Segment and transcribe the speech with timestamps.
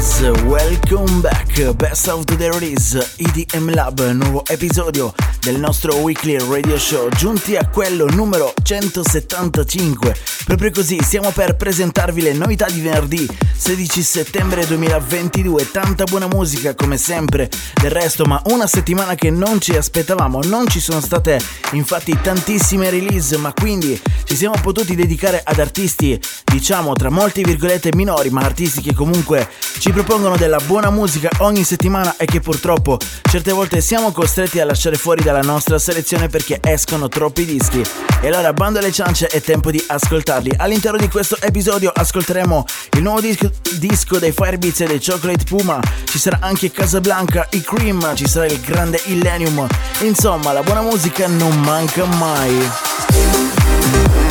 [0.00, 1.49] guys, uh, welcome back.
[1.50, 7.66] Best of the Release, EDM Lab, nuovo episodio del nostro weekly radio show, giunti a
[7.66, 10.16] quello numero 175.
[10.44, 15.70] Proprio così, stiamo per presentarvi le novità di venerdì 16 settembre 2022.
[15.70, 20.40] Tanta buona musica come sempre, del resto, ma una settimana che non ci aspettavamo.
[20.44, 21.40] Non ci sono state
[21.72, 27.90] infatti tantissime release, ma quindi ci siamo potuti dedicare ad artisti, diciamo tra molte virgolette
[27.94, 29.48] minori, ma artisti che comunque
[29.78, 32.98] ci propongono della buona musica ogni settimana e che purtroppo
[33.30, 37.82] certe volte siamo costretti a lasciare fuori dalla nostra selezione perché escono troppi dischi.
[38.20, 40.54] E allora bando alle ciance, è tempo di ascoltarli.
[40.56, 42.64] All'interno di questo episodio ascolteremo
[42.96, 47.62] il nuovo disco, disco dei Firebeats e dei Chocolate Puma, ci sarà anche Casablanca, i
[47.62, 49.66] Cream, ci sarà il grande Illenium.
[50.00, 54.29] Insomma, la buona musica non manca mai.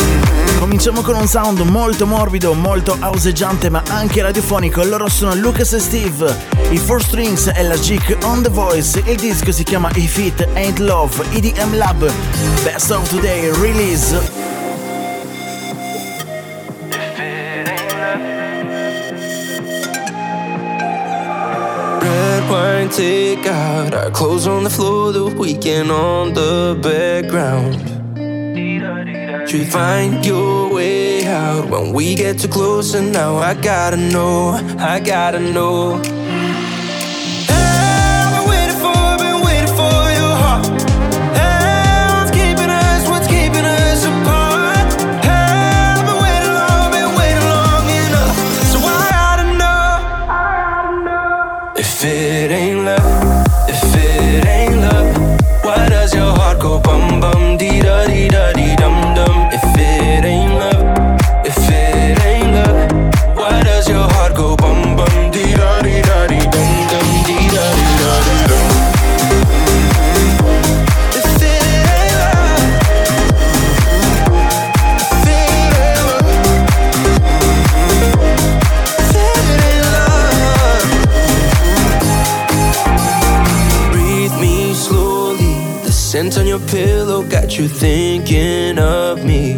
[0.70, 4.84] Cominciamo con un sound molto morbido, molto houseggiante ma anche radiofonico.
[4.84, 6.32] Loro sono Lucas e Steve,
[6.70, 9.02] i Four Strings e la Geek on the Voice.
[9.08, 12.12] Il disco si chiama If It Ain't Love, EDM Lab,
[12.64, 14.16] Best of Today Release.
[22.48, 27.99] Wine take out our clothes on the floor, the weekend on the background.
[29.52, 34.52] You find your way out when we get too close, and now I gotta know,
[34.78, 36.19] I gotta know.
[87.50, 89.54] Got you thinking of me.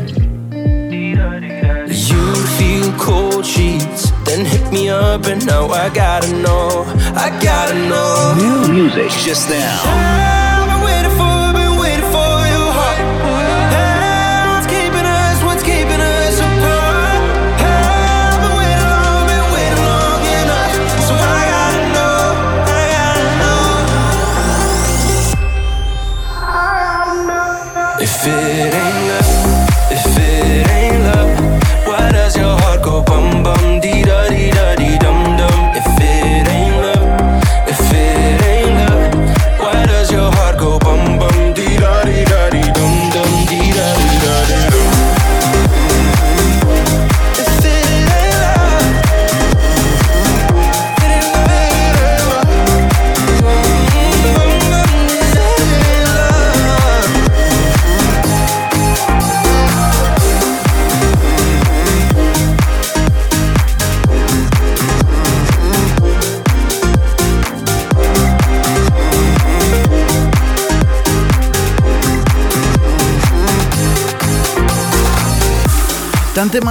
[1.92, 6.86] You feel cold sheets, then hit me up, and now I gotta know.
[7.16, 8.36] I gotta know.
[8.38, 9.10] New music.
[9.26, 10.51] Just now.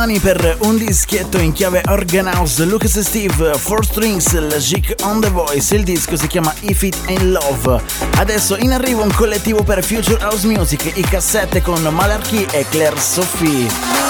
[0.00, 4.94] Tante mani per un dischietto in chiave Organ House, Lucas e Steve, 4 Strings, Geek
[5.02, 7.82] on the Voice, il disco si chiama If It Ain't Love.
[8.16, 12.98] Adesso in arrivo un collettivo per Future House Music, i cassette con Malarkey e Claire
[12.98, 14.09] Sophie.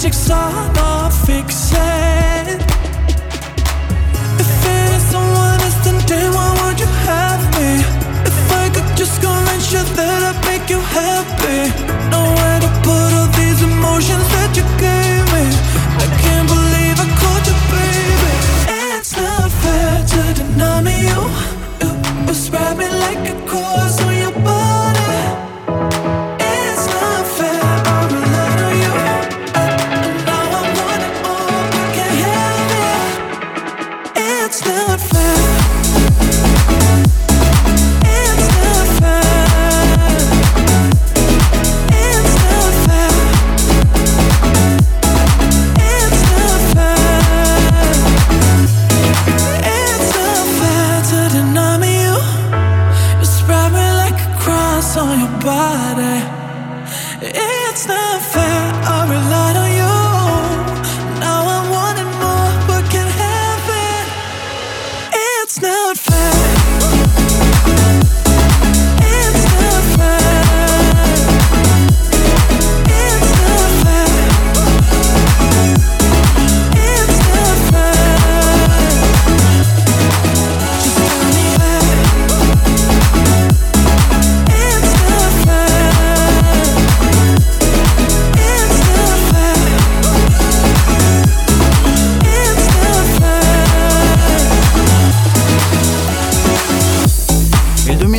[0.00, 0.28] dat ik
[0.72, 2.58] not fixen.
[4.38, 7.84] If it is someone else, then day why would you have me?
[8.24, 11.89] If I could just convince you that I make you happy.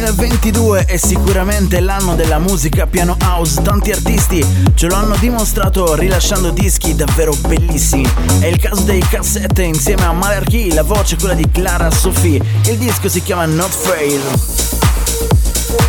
[0.01, 4.43] 2022 è sicuramente l'anno della musica piano house, tanti artisti
[4.73, 8.11] ce lo hanno dimostrato rilasciando dischi davvero bellissimi.
[8.39, 12.41] È il caso dei cassette insieme a Malarchy, la voce è quella di Clara Sophie,
[12.65, 14.80] il disco si chiama Not Fail.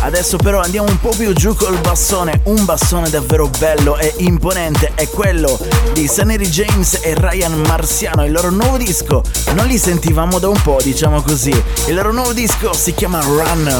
[0.01, 4.91] Adesso però andiamo un po' più giù col bassone, un bassone davvero bello e imponente
[4.95, 5.57] è quello
[5.93, 9.21] di Saneri James e Ryan Marziano, il loro nuovo disco.
[9.55, 11.53] Non li sentivamo da un po', diciamo così.
[11.87, 13.67] Il loro nuovo disco si chiama Run.
[13.67, 13.71] I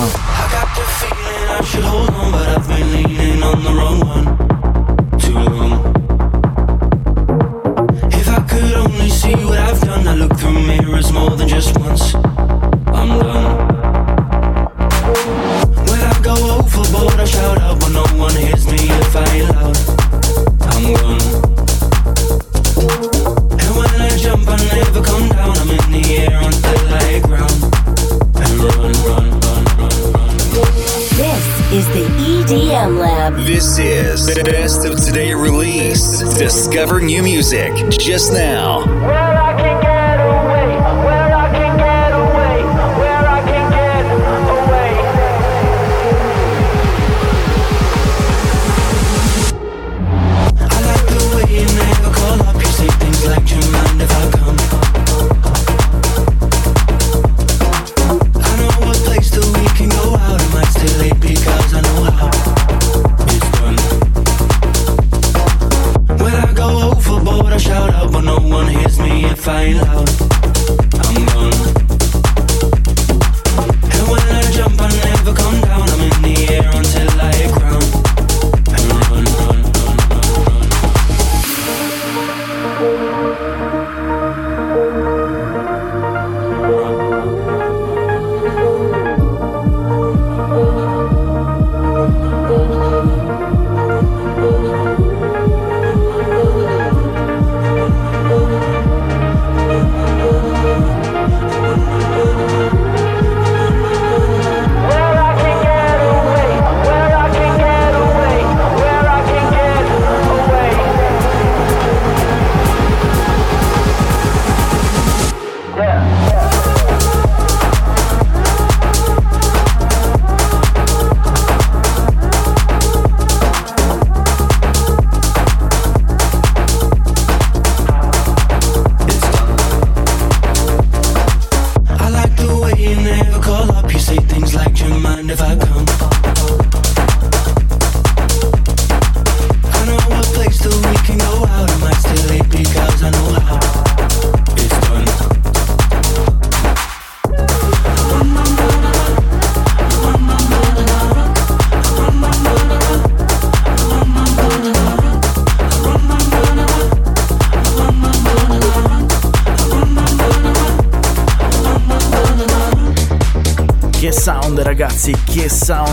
[0.49, 2.82] got the feeling I should hold on, but I've been
[32.73, 33.35] Jam Lab.
[33.35, 36.21] This is the best of today release.
[36.39, 38.83] Discover new music just now.
[38.83, 39.72] Well,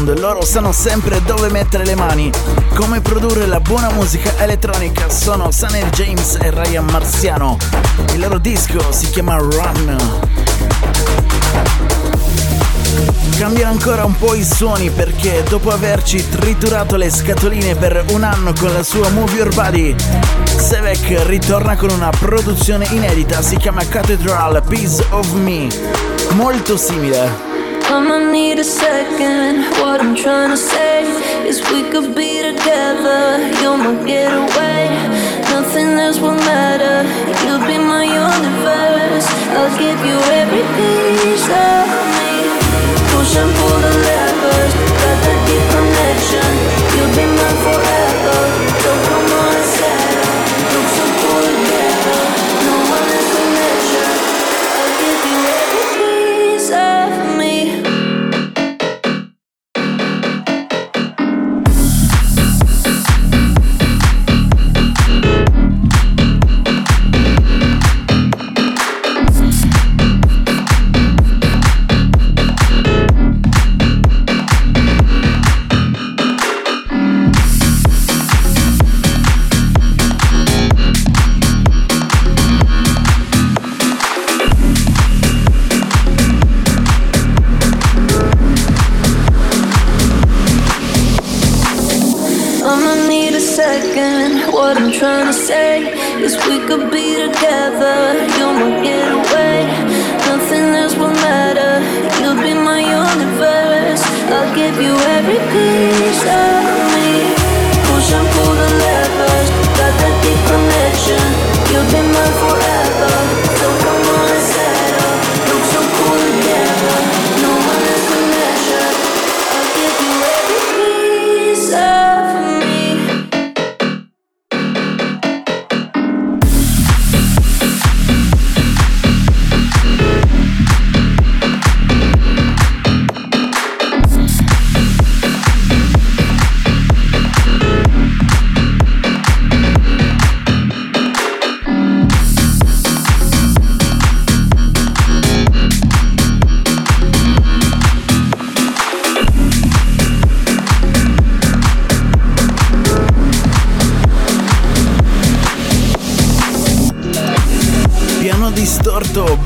[0.01, 0.19] sound!
[0.19, 2.31] Loro sanno sempre dove mettere le mani,
[2.75, 5.09] come produrre la buona musica elettronica.
[5.09, 7.57] Sono Sunny James e Ryan Marziano.
[8.13, 9.97] Il loro disco si chiama Run.
[13.39, 18.53] Cambiano ancora un po' i suoni perché dopo averci triturato le scatoline per un anno
[18.59, 19.95] con la sua Move Your Body,
[20.45, 25.69] Sevek ritorna con una produzione inedita, si chiama Cathedral Piece of Me,
[26.33, 27.50] molto simile.
[27.87, 29.65] I'ma need a second.
[29.81, 31.03] What I'm trying to say
[31.49, 33.23] is we could be together.
[33.61, 34.89] You're my getaway.
[35.55, 36.97] Nothing else will matter.
[37.45, 39.27] You'll be my universe.
[39.57, 42.33] I'll give you every piece of me.
[43.13, 44.70] Push and pull the levers.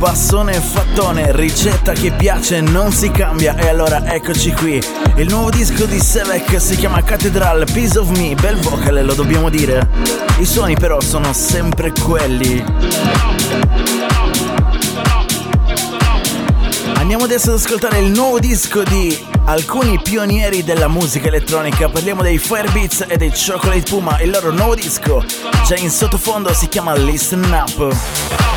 [0.04, 3.56] Bassone e fattone, ricetta che piace, non si cambia.
[3.56, 4.78] E allora eccoci qui.
[5.16, 9.48] Il nuovo disco di Sevek si chiama Cathedral Piece of Me, bel vocale, lo dobbiamo
[9.48, 9.88] dire.
[10.40, 12.62] I suoni però sono sempre quelli.
[16.96, 21.88] Andiamo adesso ad ascoltare il nuovo disco di alcuni pionieri della musica elettronica.
[21.88, 24.20] Parliamo dei Firebeats e dei Chocolate Puma.
[24.20, 25.24] Il loro nuovo disco,
[25.66, 28.53] già in sottofondo, si chiama Listen Up.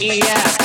[0.00, 0.63] Yeah.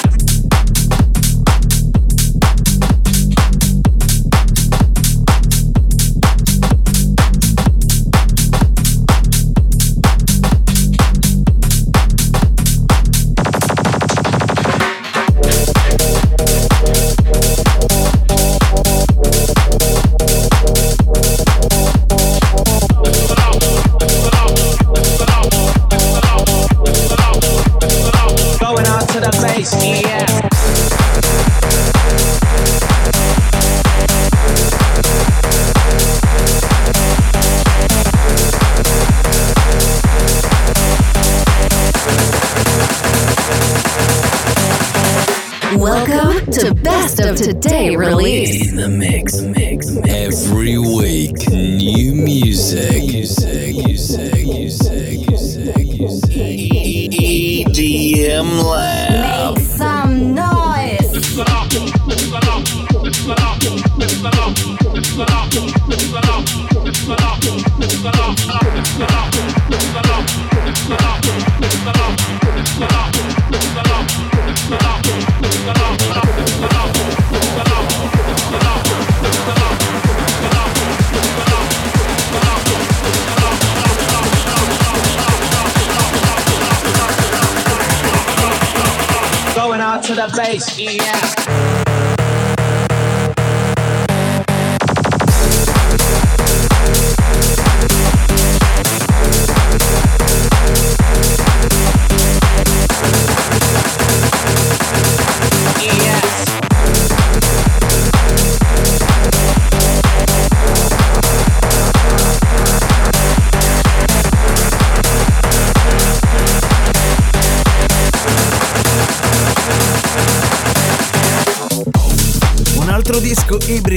[47.30, 48.72] Of Today release.
[48.72, 49.29] In the mix,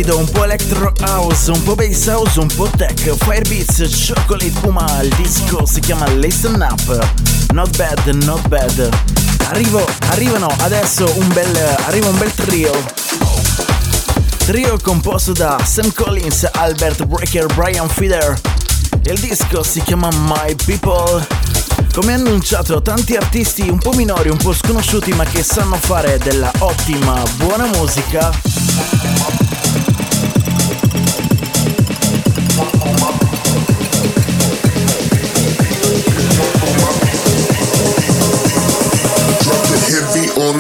[0.03, 5.01] ibrido, un po' electro house, un po' bass house, un po' tech, Firebeats, Chocolate Puma,
[5.03, 7.09] il disco si chiama Listen Up,
[7.53, 8.89] not bad, not bad.
[9.47, 12.73] Arrivo, arrivano adesso un bel, arriva un bel trio.
[14.45, 18.41] Trio composto da Sam Collins, Albert Breaker, Brian Feeder.
[19.05, 21.25] Il disco si chiama My People.
[21.95, 26.51] Come annunciato, tanti artisti un po' minori, un po' sconosciuti, ma che sanno fare della
[26.59, 29.52] ottima, buona musica.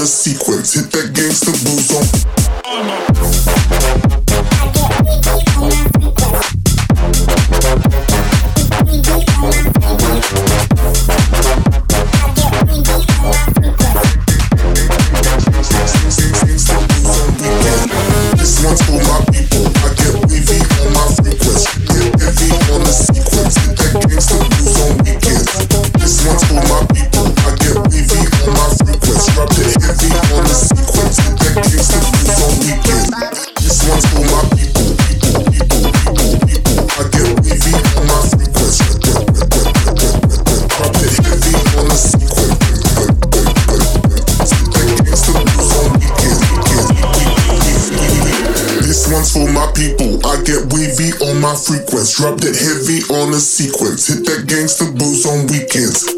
[0.06, 2.31] Sequence, hit that gangsta boots on.
[51.66, 52.22] Frequency.
[52.22, 54.08] Drop that heavy on the sequence.
[54.08, 56.11] Hit that gangster boost on weekends.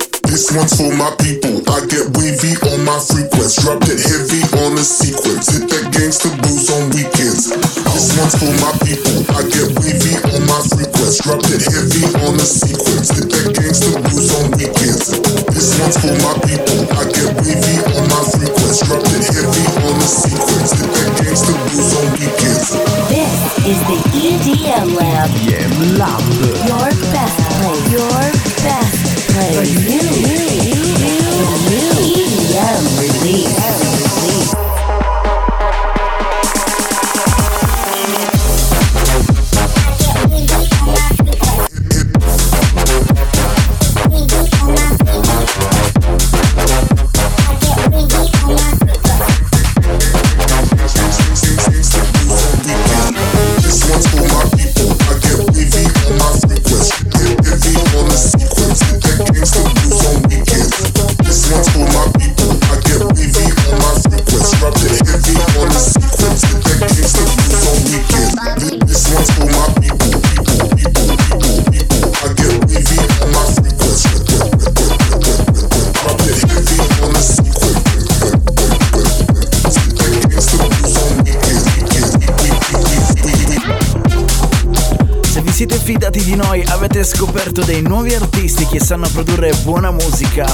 [88.74, 90.44] Che sanno produrre buona musica.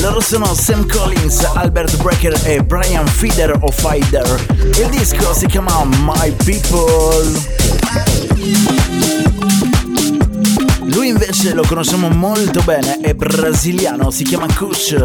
[0.00, 4.46] Loro sono Sam Collins, Albert Brecker e Brian Feeder o Fider.
[4.78, 7.38] Il disco si chiama My People.
[10.84, 14.96] Lui invece lo conosciamo molto bene, è brasiliano, si chiama Kush.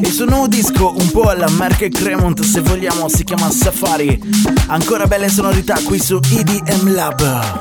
[0.00, 4.20] Il suo nuovo disco, un po' alla Merkel Cremont se vogliamo, si chiama Safari.
[4.66, 7.60] Ancora belle sonorità qui su EDM Lab.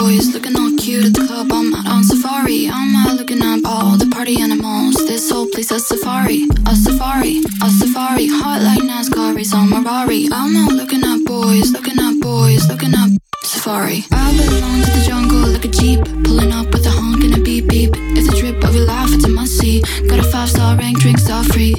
[0.00, 1.52] Boys, looking all cute at the club.
[1.52, 2.70] I'm out on safari.
[2.72, 4.94] I'm out looking at all the party animals.
[4.94, 8.26] This whole place a safari, a safari, a safari.
[8.28, 10.26] Hot like NASCAR, race on Ferrari.
[10.32, 13.10] I'm out looking at boys, looking at boys, looking at
[13.44, 14.04] safari.
[14.10, 16.89] I belong to the jungle like a jeep, pulling up with a
[20.56, 21.74] five rank, drinks all free.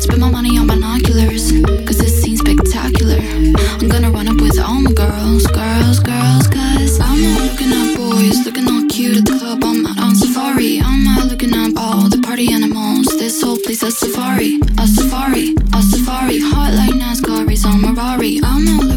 [0.00, 1.52] Spend my money on binoculars,
[1.86, 3.18] cause this scene's spectacular.
[3.80, 7.96] I'm gonna run up with all my girls, girls, girls, cause I'm not looking at
[7.96, 9.64] boys, looking all cute at the club.
[9.64, 10.80] I'm out on safari.
[10.80, 13.06] I'm not looking at all the party animals.
[13.18, 16.40] This whole place a safari, a safari, a safari.
[16.40, 18.40] Hot like NASCAR, race on Ferrari.
[18.42, 18.93] I'm not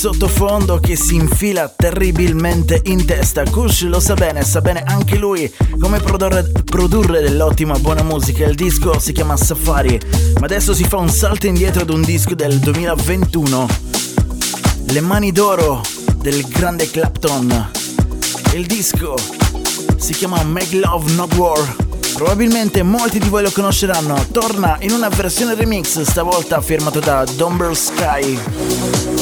[0.00, 3.42] sottofondo che si infila terribilmente in testa.
[3.42, 8.46] Kush lo sa bene, sa bene anche lui come produrre, produrre dell'ottima buona musica.
[8.46, 10.00] Il disco si chiama Safari,
[10.38, 13.68] ma adesso si fa un salto indietro ad un disco del 2021.
[14.86, 15.82] Le mani d'oro
[16.16, 17.70] del grande Clapton.
[18.54, 19.16] Il disco
[19.98, 21.76] si chiama Make Love Not War.
[22.14, 27.76] Probabilmente molti di voi lo conosceranno, torna in una versione remix, stavolta firmato da Domber
[27.76, 29.19] Sky.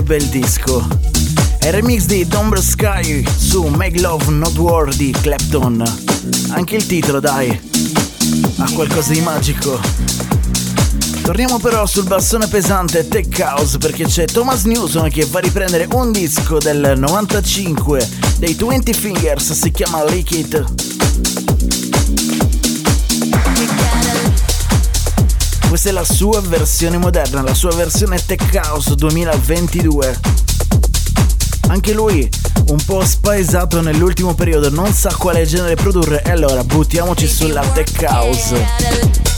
[0.00, 0.86] Che bel disco.
[1.58, 5.82] È il remix di Domber Sky su Make Love Not War di Clapton.
[6.50, 7.50] Anche il titolo, dai,
[8.56, 9.78] ha qualcosa di magico.
[11.22, 15.86] Torniamo però sul bassone pesante Tech House perché c'è Thomas Newson che va a riprendere
[15.92, 18.08] un disco del 95
[18.38, 20.89] dei 20 Fingers, si chiama Liquid.
[25.70, 30.18] Questa è la sua versione moderna, la sua versione Tech House 2022.
[31.68, 32.28] Anche lui
[32.66, 38.02] un po' spaesato nell'ultimo periodo, non sa quale genere produrre e allora buttiamoci sulla Tech
[38.02, 39.29] House.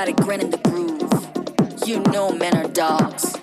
[0.00, 1.86] Got a grin in the groove.
[1.86, 3.36] You know men are dogs.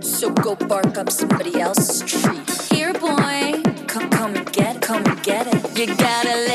[0.00, 2.38] So go bark up somebody else's tree.
[2.70, 5.76] Here, boy, come, come and get, come and get it.
[5.76, 6.49] You gotta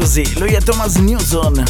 [0.00, 0.38] così.
[0.38, 1.62] Lui è Thomas Newson.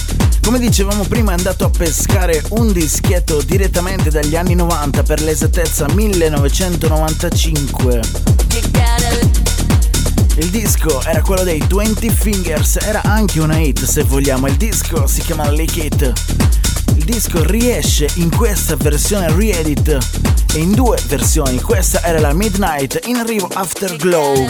[0.45, 5.89] Come dicevamo prima è andato a pescare un dischetto direttamente dagli anni 90 per l'esattezza
[5.93, 8.01] 1995.
[10.37, 15.09] Il disco era quello dei 20 Fingers, era anche una hit se vogliamo, il disco
[15.09, 16.13] si chiama Lick It.
[16.95, 19.99] Il disco riesce in questa versione re-edit
[20.55, 24.47] e in due versioni, questa era la Midnight, in arrivo Afterglow.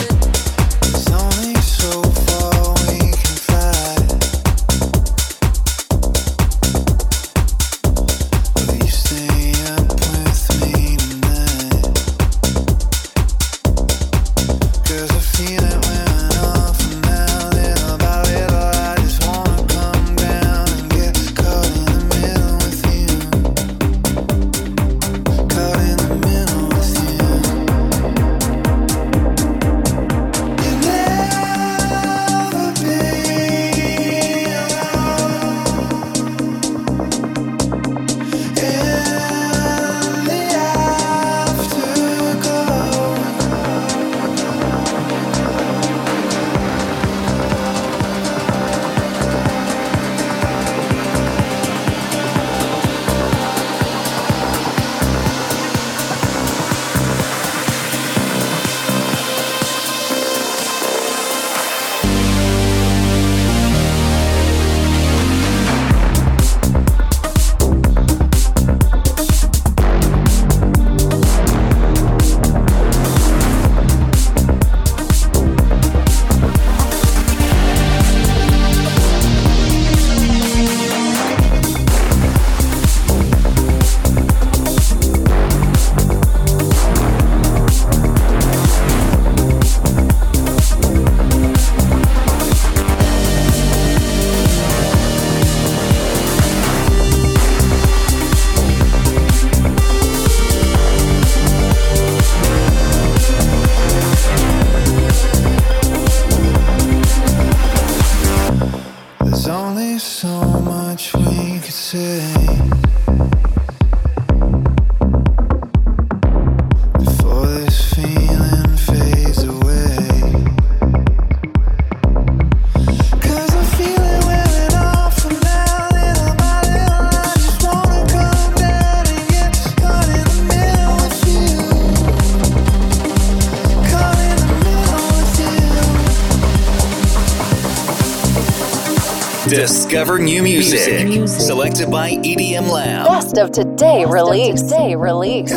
[139.91, 141.27] Discover new music.
[141.27, 143.09] Selected by EDM Lab.
[143.09, 144.63] Best of today release.
[144.63, 145.51] Today release.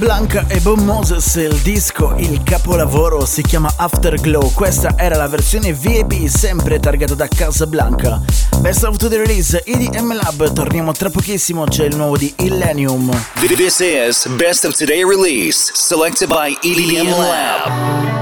[0.00, 5.74] Casablanca e Bob Moses, il disco, il capolavoro si chiama Afterglow, questa era la versione
[5.74, 8.18] VIP sempre targata da Casablanca.
[8.60, 13.10] Best of the release, EDM Lab, torniamo tra pochissimo, c'è il nuovo di Illenium.
[13.46, 18.19] This is Best of Today release, selected by EDM Lab.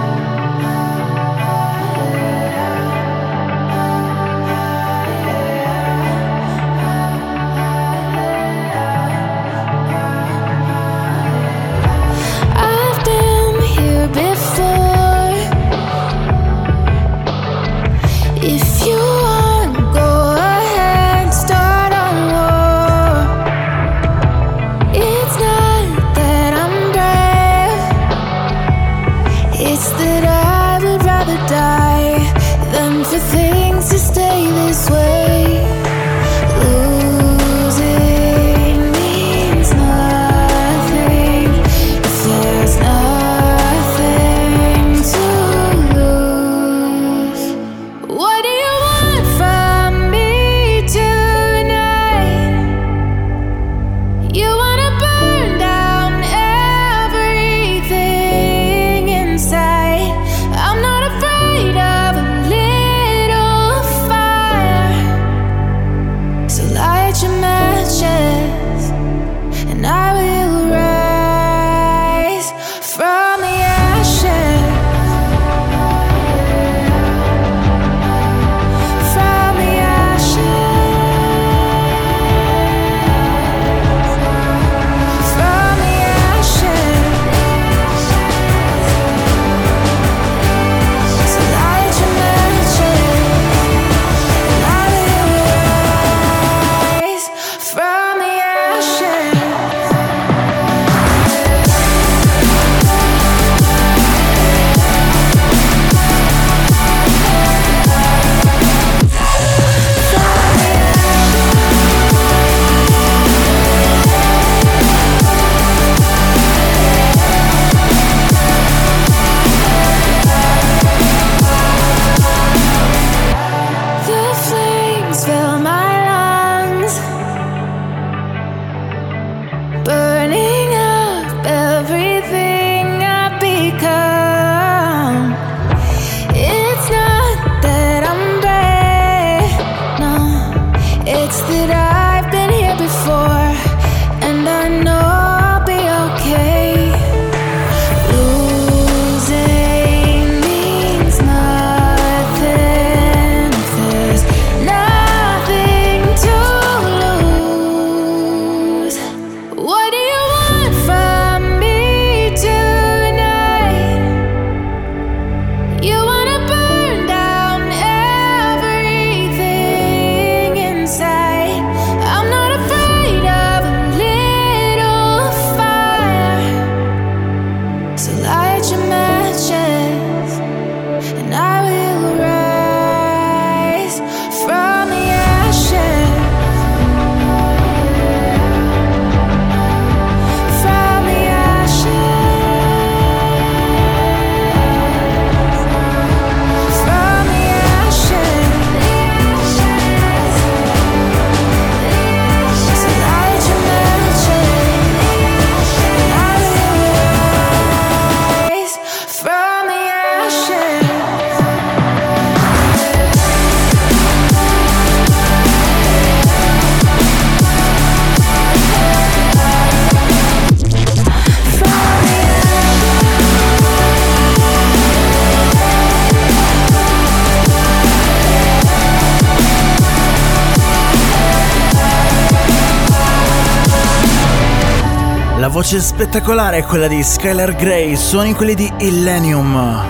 [235.71, 239.87] Voce spettacolare è quella di Skylar Grey, suoni quelli di Illenium.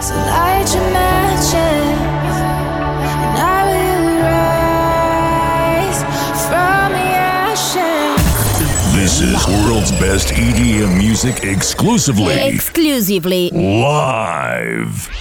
[8.92, 12.34] This is world's best EDM music exclusively.
[12.34, 13.50] Exclusively.
[13.52, 15.17] Live.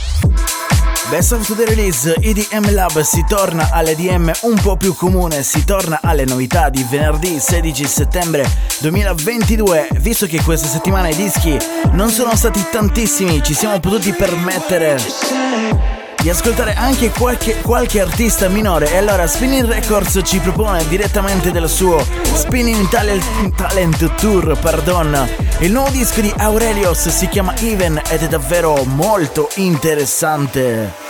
[1.09, 5.99] Best of the Release EDM Lab si torna all'EDM un po' più comune, si torna
[6.03, 8.45] alle novità di venerdì 16 settembre
[8.79, 9.87] 2022.
[9.99, 11.57] Visto che questa settimana i dischi
[11.91, 18.91] non sono stati tantissimi, ci siamo potuti permettere di ascoltare anche qualche, qualche artista minore
[18.91, 25.27] e allora Spinning Records ci propone direttamente del suo Spinning Talent, Talent Tour, pardon.
[25.59, 31.05] Il nuovo disco di Aurelios si chiama Even ed è davvero molto interessante.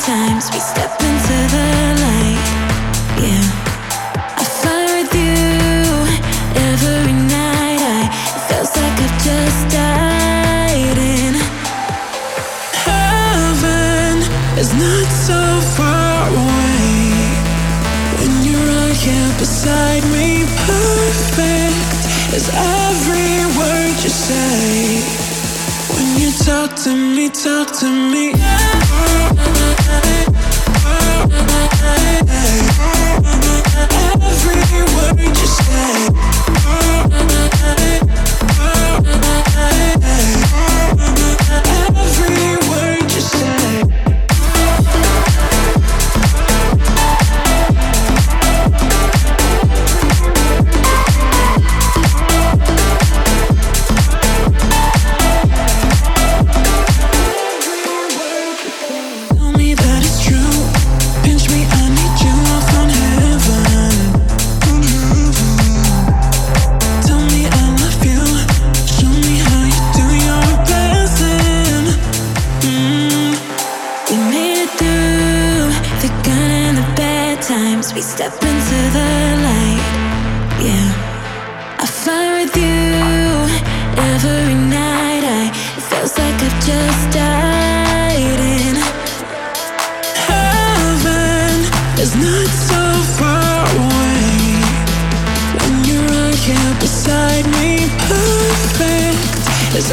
[0.00, 2.39] times we step into the light.
[22.32, 25.02] Is every word you say
[25.92, 27.28] when you talk to me.
[27.28, 28.32] Talk to me.
[34.22, 35.46] Every word you
[41.52, 42.89] Tell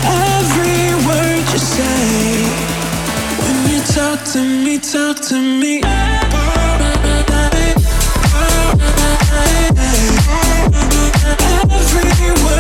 [0.04, 2.44] every word you say
[3.44, 4.80] when you talk to me.
[4.80, 6.07] Talk to me.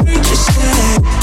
[0.07, 1.16] Just let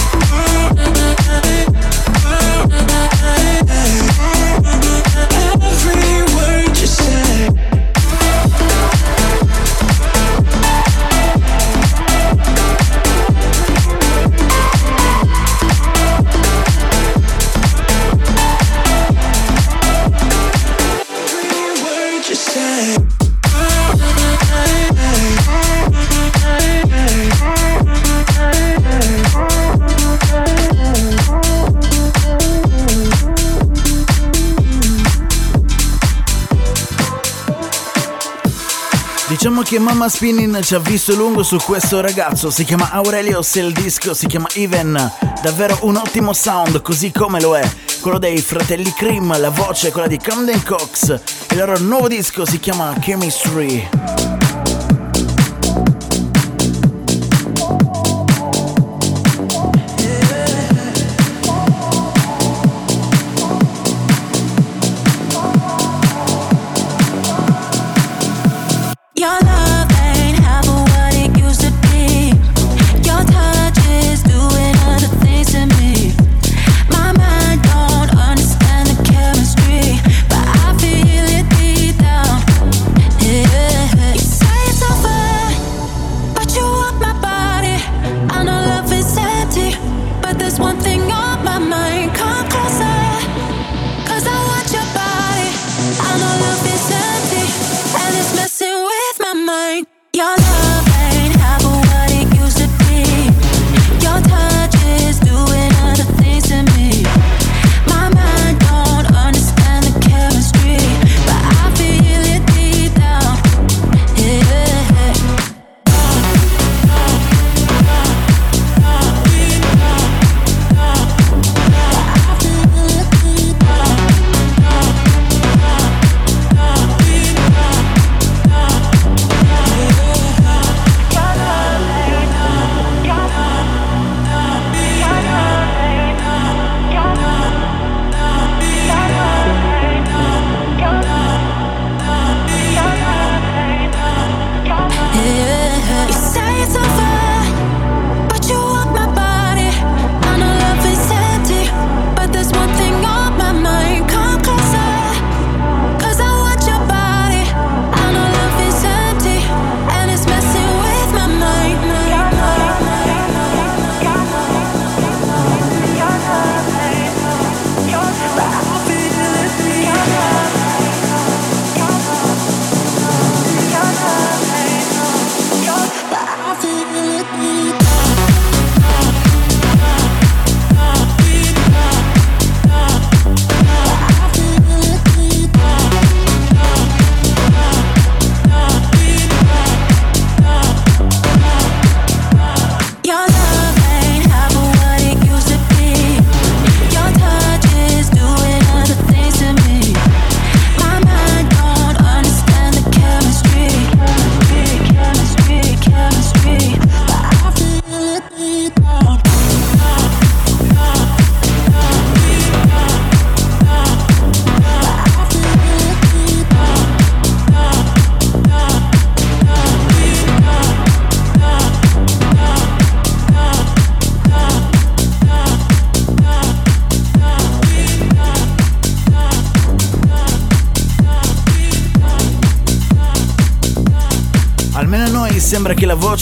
[39.44, 43.60] Diciamo che Mamma Spinning ci ha visto lungo su questo ragazzo, si chiama Aurelios e
[43.60, 47.70] il disco si chiama Even, davvero un ottimo sound così come lo è,
[48.00, 51.20] quello dei fratelli Cream, la voce è quella di Camden Cox,
[51.50, 54.13] il loro nuovo disco si chiama Chemistry.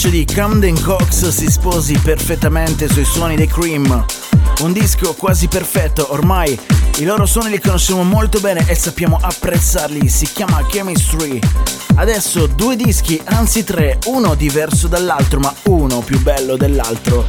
[0.03, 4.05] Voce di Camden Cox si sposi perfettamente sui suoni dei Cream.
[4.59, 6.59] Un disco quasi perfetto, ormai
[6.97, 11.39] i loro suoni li conosciamo molto bene e sappiamo apprezzarli, si chiama Chemistry.
[11.95, 17.25] Adesso due dischi, anzi tre, uno diverso dall'altro, ma uno più bello dell'altro.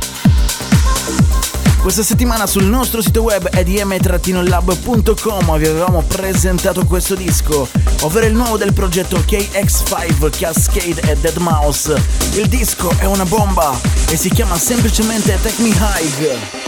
[1.80, 7.68] Questa settimana sul nostro sito web edm-lab.com vi avevamo presentato questo disco,
[8.04, 11.94] ovvero il nuovo del progetto KX5 Cascade e Dead Mouse.
[12.34, 13.78] Il disco è una bomba
[14.10, 16.63] e si chiama semplicemente Take Me High.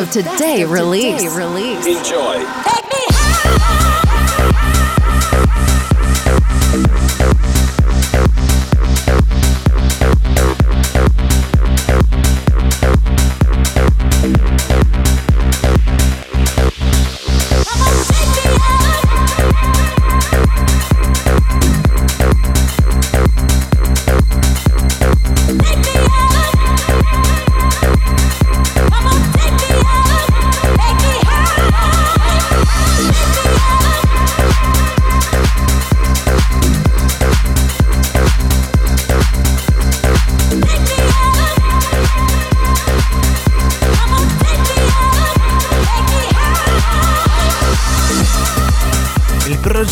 [0.00, 1.22] Of Today release.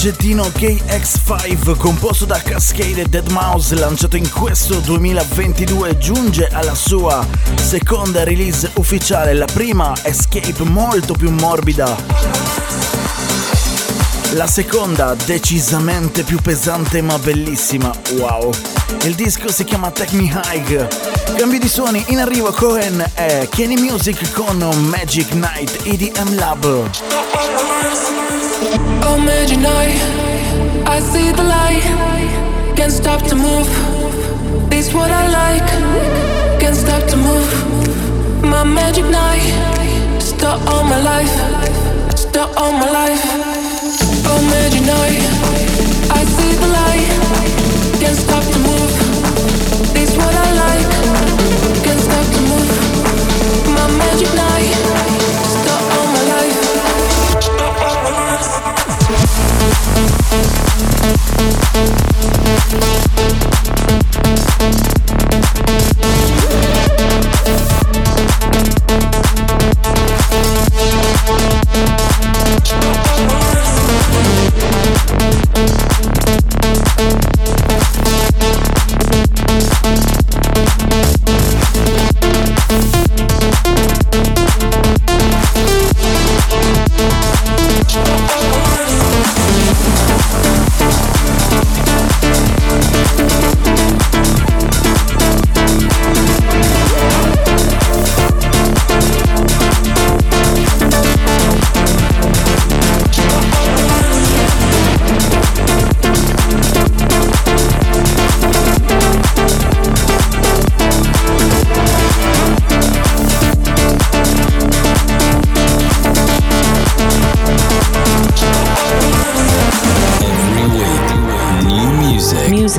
[0.01, 7.27] Progettino KX5 composto da Cascade e Dead Mouse lanciato in questo 2022 giunge alla sua
[7.57, 11.97] seconda release ufficiale, la prima Escape molto più morbida
[14.35, 18.53] La seconda decisamente più pesante ma bellissima, wow.
[19.03, 21.35] Il disco si chiama Take Me High.
[21.37, 28.28] Cambio di suoni, in arrivo Cohen e Kenny Music con Magic Night EDM Lab.
[30.87, 31.85] I see the light.
[32.77, 33.69] Can't stop to move.
[34.73, 35.69] It's what I like.
[36.61, 37.49] Can't stop to move.
[38.43, 39.47] My magic night,
[40.21, 41.35] start all my life.
[42.17, 43.23] Start all my life.
[44.27, 44.41] Oh,
[46.11, 47.09] I see the light.
[48.01, 48.93] Can't stop to move.
[49.95, 50.91] It's what I like.
[51.85, 52.71] Can't stop to move.
[53.77, 54.48] My magic night,
[59.11, 59.25] Thank
[63.13, 63.18] you.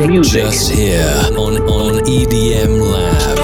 [0.08, 0.10] Music.
[0.10, 0.42] Music.
[0.44, 3.38] Just here on, on EDM Lab.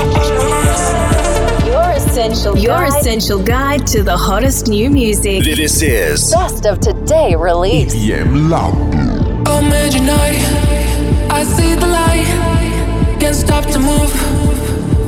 [1.66, 5.44] Your essential Your essential guide to the hottest new music.
[5.44, 7.94] This is Best of today release.
[7.96, 8.74] EDM Lab.
[9.48, 10.40] Oh, magic night,
[11.30, 12.26] I see the light.
[13.20, 14.12] Can't stop to move.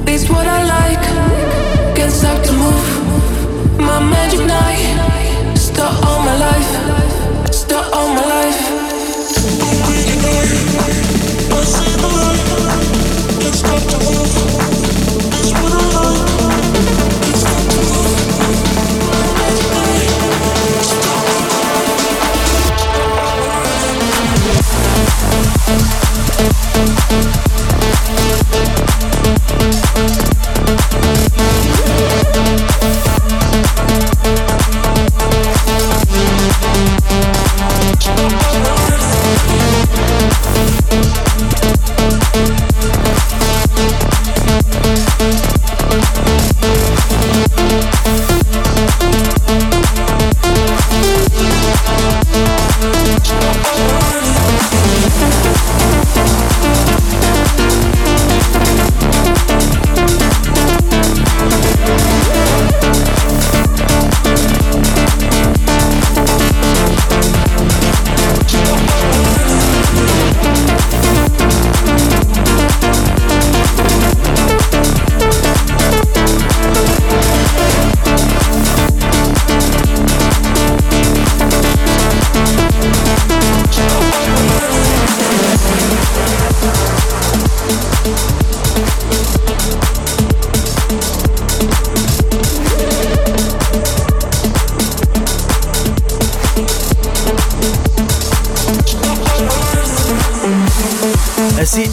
[0.07, 1.95] It's what I like.
[1.95, 3.79] Can't stop to move.
[3.79, 7.53] My magic night, start all my life.
[7.53, 8.76] Start all my life.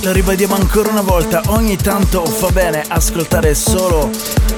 [0.05, 4.11] Lo ribadiamo ancora una volta, ogni tanto fa bene ascoltare solo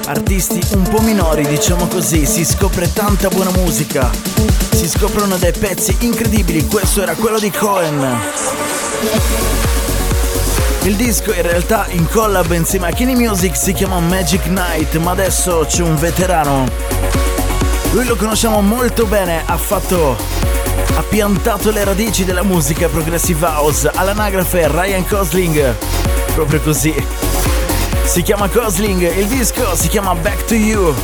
[0.07, 4.09] artisti un po' minori, diciamo così, si scopre tanta buona musica,
[4.71, 8.19] si scoprono dei pezzi incredibili, questo era quello di Cohen.
[10.83, 15.11] Il disco in realtà in collab insieme a Kenny Music si chiama Magic Night, ma
[15.11, 16.67] adesso c'è un veterano.
[17.91, 20.36] Lui lo conosciamo molto bene, ha fatto
[20.97, 25.75] ha piantato le radici della musica progressive house all'anagrafe Ryan Gosling.
[26.33, 26.91] Proprio così.
[28.03, 30.95] Si chiama Gosling, il disco si chiama Back to You.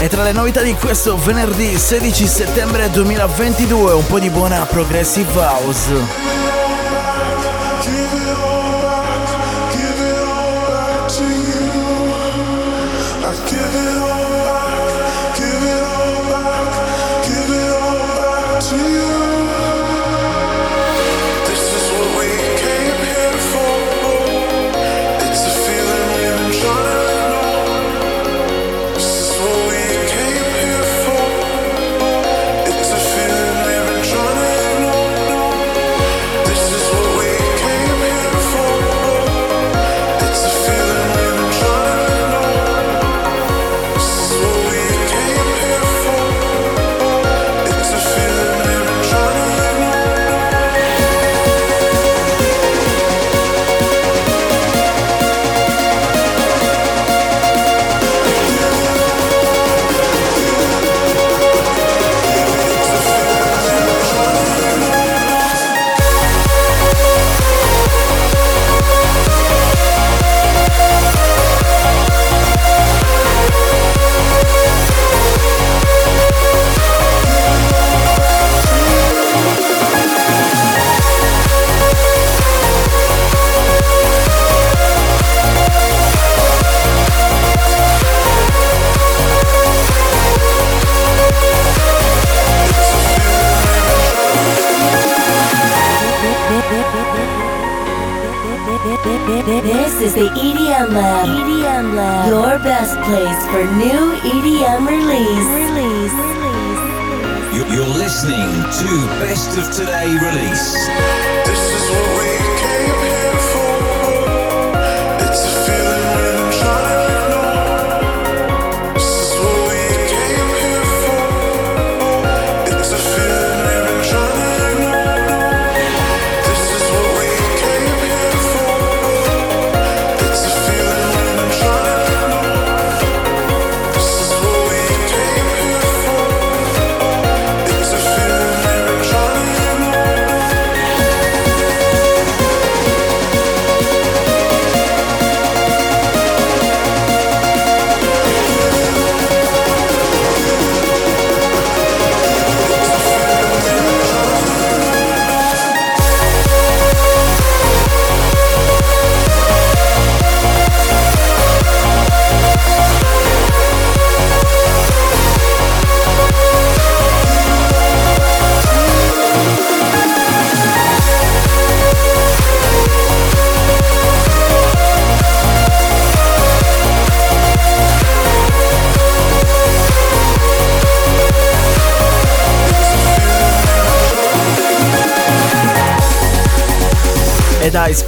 [0.00, 5.30] E tra le novità di questo venerdì 16 settembre 2022 un po' di buona progressive
[5.38, 6.37] house.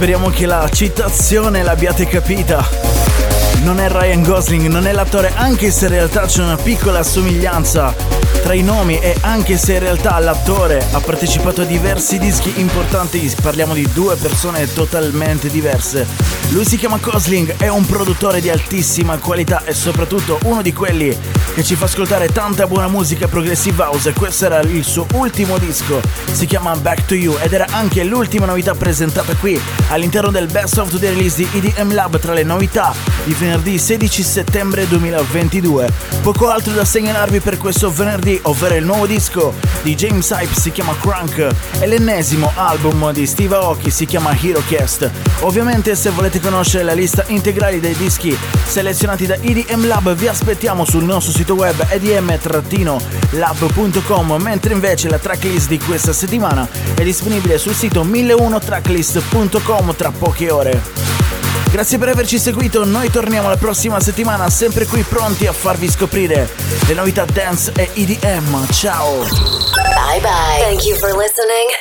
[0.01, 2.67] Speriamo che la citazione l'abbiate capita.
[3.61, 7.93] Non è Ryan Gosling, non è l'attore, anche se in realtà c'è una piccola somiglianza
[8.41, 13.31] tra i nomi e anche se in realtà l'attore ha partecipato a diversi dischi importanti,
[13.43, 16.07] parliamo di due persone totalmente diverse.
[16.49, 21.15] Lui si chiama Gosling, è un produttore di altissima qualità e soprattutto uno di quelli
[21.53, 25.99] che ci fa ascoltare tanta buona musica progressive house questo era il suo ultimo disco,
[26.31, 30.77] si chiama Back to You ed era anche l'ultima novità presentata qui all'interno del Best
[30.77, 32.93] of the Release di EDM Lab tra le novità
[33.23, 35.89] di venerdì 16 settembre 2022.
[36.21, 40.71] Poco altro da segnalarvi per questo venerdì, ovvero il nuovo disco di James Hype si
[40.71, 41.47] chiama Crunk
[41.79, 45.09] e l'ennesimo album di Steve Aoki si chiama HeroCast.
[45.41, 50.85] Ovviamente se volete conoscere la lista integrale dei dischi selezionati da EDM Lab vi aspettiamo
[50.85, 52.29] sul nostro sito web edm-lab.com
[54.41, 61.00] mentre invece la tracklist di questa settimana è disponibile sul sito 1001tracklist.com tra poche ore.
[61.71, 66.49] Grazie per averci seguito, noi torniamo la prossima settimana sempre qui pronti a farvi scoprire
[66.85, 68.69] le novità dance e EDM.
[68.71, 69.19] Ciao!
[69.21, 70.59] Bye bye.
[70.59, 71.80] Thank you for listening.